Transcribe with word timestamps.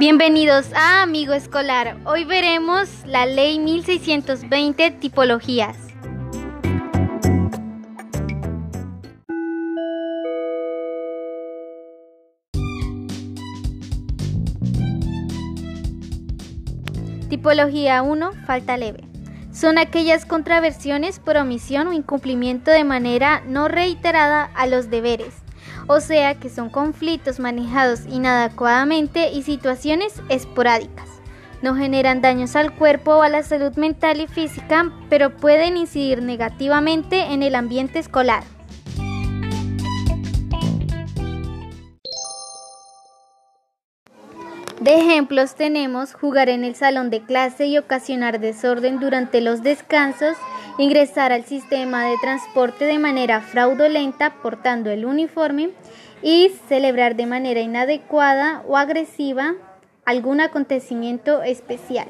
Bienvenidos 0.00 0.72
a 0.72 1.02
Amigo 1.02 1.34
Escolar. 1.34 1.98
Hoy 2.06 2.24
veremos 2.24 2.88
la 3.04 3.26
Ley 3.26 3.58
1620 3.58 4.92
Tipologías. 4.92 5.76
Tipología 17.28 18.00
1. 18.00 18.32
Falta 18.46 18.78
leve. 18.78 19.04
Son 19.52 19.76
aquellas 19.76 20.24
contraversiones 20.24 21.18
por 21.18 21.36
omisión 21.36 21.88
o 21.88 21.92
incumplimiento 21.92 22.70
de 22.70 22.84
manera 22.84 23.42
no 23.46 23.68
reiterada 23.68 24.44
a 24.54 24.66
los 24.66 24.88
deberes 24.88 25.39
o 25.92 25.98
sea 25.98 26.36
que 26.36 26.48
son 26.48 26.70
conflictos 26.70 27.40
manejados 27.40 28.06
inadecuadamente 28.06 29.32
y 29.32 29.42
situaciones 29.42 30.22
esporádicas. 30.28 31.08
No 31.62 31.74
generan 31.74 32.20
daños 32.20 32.54
al 32.54 32.72
cuerpo 32.76 33.16
o 33.16 33.22
a 33.22 33.28
la 33.28 33.42
salud 33.42 33.76
mental 33.76 34.20
y 34.20 34.28
física, 34.28 34.92
pero 35.08 35.34
pueden 35.36 35.76
incidir 35.76 36.22
negativamente 36.22 37.32
en 37.32 37.42
el 37.42 37.56
ambiente 37.56 37.98
escolar. 37.98 38.44
De 44.80 44.94
ejemplos 44.94 45.56
tenemos 45.56 46.14
jugar 46.14 46.48
en 46.48 46.64
el 46.64 46.74
salón 46.74 47.10
de 47.10 47.20
clase 47.20 47.66
y 47.66 47.76
ocasionar 47.76 48.40
desorden 48.40 48.98
durante 48.98 49.42
los 49.42 49.62
descansos, 49.62 50.38
ingresar 50.78 51.32
al 51.32 51.44
sistema 51.44 52.06
de 52.06 52.16
transporte 52.22 52.86
de 52.86 52.98
manera 52.98 53.42
fraudulenta 53.42 54.36
portando 54.42 54.88
el 54.88 55.04
uniforme 55.04 55.72
y 56.22 56.52
celebrar 56.66 57.14
de 57.14 57.26
manera 57.26 57.60
inadecuada 57.60 58.62
o 58.66 58.78
agresiva 58.78 59.52
algún 60.06 60.40
acontecimiento 60.40 61.42
especial. 61.42 62.08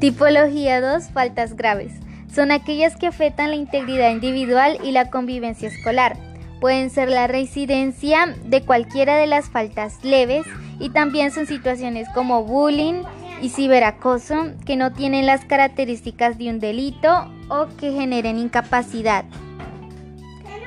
Tipología 0.00 0.80
2. 0.80 1.10
Faltas 1.10 1.54
graves. 1.54 2.01
Son 2.34 2.50
aquellas 2.50 2.96
que 2.96 3.06
afectan 3.06 3.50
la 3.50 3.56
integridad 3.56 4.10
individual 4.10 4.78
y 4.82 4.92
la 4.92 5.10
convivencia 5.10 5.68
escolar 5.68 6.16
pueden 6.62 6.90
ser 6.90 7.10
la 7.10 7.26
reincidencia 7.26 8.36
de 8.44 8.62
cualquiera 8.62 9.16
de 9.16 9.26
las 9.26 9.50
faltas 9.50 10.02
leves 10.04 10.46
y 10.78 10.90
también 10.90 11.32
son 11.32 11.46
situaciones 11.46 12.08
como 12.14 12.44
bullying 12.44 13.02
y 13.42 13.48
ciberacoso 13.48 14.52
que 14.64 14.76
no 14.76 14.92
tienen 14.92 15.26
las 15.26 15.44
características 15.44 16.38
de 16.38 16.50
un 16.50 16.60
delito 16.60 17.28
o 17.48 17.66
que 17.78 17.90
generen 17.90 18.38
incapacidad. 18.38 19.24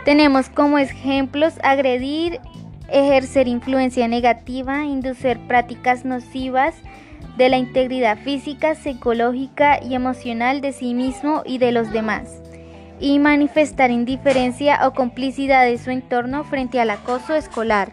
Tenemos 0.03 0.49
como 0.49 0.77
ejemplos 0.77 1.53
agredir, 1.63 2.41
ejercer 2.91 3.47
influencia 3.47 4.08
negativa, 4.08 4.83
inducir 4.83 5.39
prácticas 5.47 6.03
nocivas 6.03 6.75
de 7.38 7.50
la 7.50 7.58
integridad 7.58 8.18
física, 8.18 8.76
psicológica 8.76 9.80
y 9.84 9.95
emocional 9.95 10.62
de 10.62 10.72
sí 10.72 10.94
mismo 10.94 11.44
y 11.45 11.58
de 11.58 11.72
los 11.72 11.92
demás 11.92 12.42
y 13.00 13.20
manifestar 13.20 13.92
indiferencia 13.92 14.88
o 14.88 14.94
complicidad 14.94 15.66
de 15.66 15.78
su 15.78 15.92
entorno 15.92 16.44
frente 16.44 16.80
al 16.80 16.90
acoso 16.90 17.36
escolar. 17.36 17.92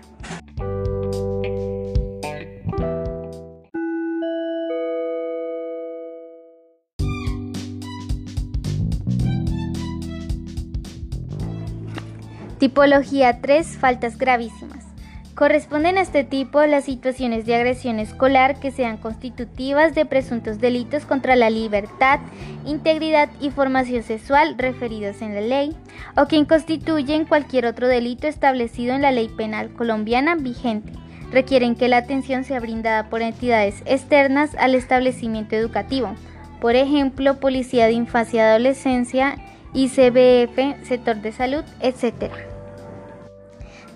Tipología 12.58 13.40
3. 13.40 13.77
Faltas 13.77 14.17
gravísimas. 14.17 14.92
Corresponden 15.34 15.96
a 15.96 16.02
este 16.02 16.24
tipo 16.24 16.64
las 16.66 16.84
situaciones 16.84 17.46
de 17.46 17.54
agresión 17.54 17.98
escolar 17.98 18.60
que 18.60 18.70
sean 18.70 18.98
constitutivas 18.98 19.94
de 19.94 20.04
presuntos 20.04 20.60
delitos 20.60 21.06
contra 21.06 21.36
la 21.36 21.48
libertad, 21.48 22.20
integridad 22.66 23.30
y 23.40 23.50
formación 23.50 24.02
sexual 24.02 24.56
referidos 24.58 25.22
en 25.22 25.34
la 25.34 25.40
ley, 25.40 25.74
o 26.18 26.26
que 26.26 26.44
constituyen 26.46 27.24
cualquier 27.24 27.64
otro 27.64 27.88
delito 27.88 28.26
establecido 28.26 28.94
en 28.94 29.00
la 29.00 29.10
ley 29.10 29.28
penal 29.28 29.72
colombiana 29.72 30.34
vigente. 30.34 30.92
Requieren 31.30 31.76
que 31.76 31.88
la 31.88 31.96
atención 31.96 32.44
sea 32.44 32.60
brindada 32.60 33.08
por 33.08 33.22
entidades 33.22 33.82
externas 33.86 34.54
al 34.58 34.74
establecimiento 34.74 35.56
educativo, 35.56 36.14
por 36.60 36.76
ejemplo, 36.76 37.40
Policía 37.40 37.86
de 37.86 37.92
Infancia 37.92 38.36
y 38.36 38.46
Adolescencia, 38.46 39.36
ICBF, 39.72 40.86
Sector 40.86 41.16
de 41.22 41.32
Salud, 41.32 41.64
etc. 41.80 42.52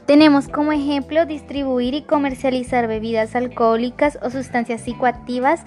Tenemos 0.06 0.47
como 0.47 0.71
ejemplo 0.71 1.27
distribuir 1.27 1.94
y 1.94 2.03
comercializar 2.03 2.87
bebidas 2.87 3.34
alcohólicas 3.34 4.19
o 4.22 4.31
sustancias 4.31 4.83
psicoactivas 4.83 5.62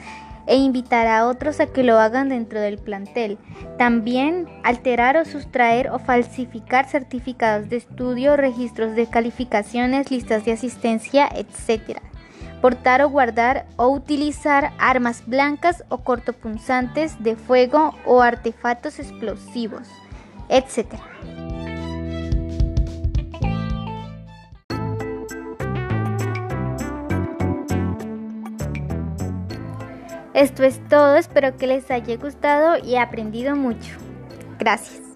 e 0.48 0.56
invitar 0.56 1.08
a 1.08 1.28
otros 1.28 1.60
a 1.60 1.68
que 1.68 1.84
lo 1.84 2.00
hagan 2.00 2.30
dentro 2.30 2.62
del 2.62 2.78
plantel. 2.78 3.38
También 3.78 4.48
alterar 4.64 5.18
o 5.18 5.26
sustraer 5.26 5.90
o 5.92 6.00
falsificar 6.00 6.88
certificados 6.88 7.70
de 7.70 7.78
estudio, 7.78 8.38
registros 8.38 8.96
de 8.96 9.08
calificaciones, 9.08 10.10
listas 10.10 10.46
de 10.46 10.54
asistencia, 10.54 11.30
etc. 11.36 12.00
Portar 12.62 13.02
o 13.02 13.10
guardar 13.10 13.68
o 13.76 13.90
utilizar 13.90 14.72
armas 14.80 15.22
blancas 15.28 15.84
o 15.90 16.00
cortopunzantes 16.00 17.22
de 17.22 17.36
fuego 17.36 17.94
o 18.06 18.22
artefactos 18.22 19.00
explosivos, 19.00 19.88
etc. 20.48 20.96
Esto 30.34 30.64
es 30.64 30.80
todo, 30.88 31.16
espero 31.16 31.58
que 31.58 31.68
les 31.68 31.90
haya 31.90 32.16
gustado 32.18 32.78
y 32.78 32.98
aprendido 32.98 33.56
mucho. 33.56 33.96
Gracias. 34.60 35.09